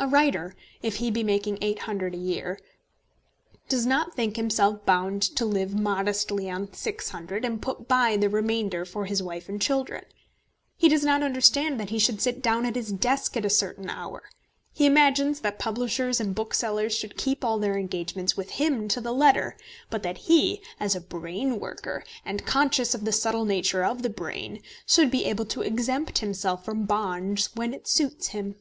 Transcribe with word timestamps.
A 0.00 0.08
writer, 0.08 0.56
if 0.82 0.96
he 0.96 1.12
be 1.12 1.22
making 1.22 1.58
£800 1.58 2.12
a 2.12 2.16
year, 2.16 2.58
does 3.68 3.86
not 3.86 4.12
think 4.16 4.34
himself 4.34 4.84
bound 4.84 5.22
to 5.22 5.44
live 5.44 5.72
modestly 5.78 6.50
on 6.50 6.66
£600, 6.66 7.44
and 7.44 7.62
put 7.62 7.86
by 7.86 8.16
the 8.16 8.28
remainder 8.28 8.84
for 8.84 9.04
his 9.04 9.22
wife 9.22 9.48
and 9.48 9.62
children. 9.62 10.04
He 10.76 10.88
does 10.88 11.04
not 11.04 11.22
understand 11.22 11.78
that 11.78 11.90
he 11.90 12.00
should 12.00 12.20
sit 12.20 12.42
down 12.42 12.66
at 12.66 12.74
his 12.74 12.90
desk 12.90 13.36
at 13.36 13.44
a 13.44 13.48
certain 13.48 13.88
hour. 13.88 14.24
He 14.72 14.86
imagines 14.86 15.38
that 15.42 15.60
publishers 15.60 16.18
and 16.18 16.34
booksellers 16.34 16.92
should 16.96 17.16
keep 17.16 17.44
all 17.44 17.60
their 17.60 17.78
engagements 17.78 18.36
with 18.36 18.50
him 18.58 18.88
to 18.88 19.00
the 19.00 19.12
letter; 19.14 19.56
but 19.88 20.02
that 20.02 20.18
he, 20.18 20.62
as 20.80 20.96
a 20.96 21.00
brain 21.00 21.60
worker, 21.60 22.02
and 22.24 22.44
conscious 22.44 22.92
of 22.92 23.04
the 23.04 23.12
subtle 23.12 23.44
nature 23.44 23.84
of 23.84 24.02
the 24.02 24.10
brain, 24.10 24.60
should 24.84 25.12
be 25.12 25.24
able 25.24 25.44
to 25.44 25.62
exempt 25.62 26.18
himself 26.18 26.64
from 26.64 26.86
bonds 26.86 27.50
when 27.54 27.72
it 27.72 27.86
suits 27.86 28.30
him. 28.30 28.56